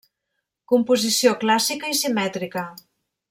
[0.71, 2.65] Composició clàssica i simètrica.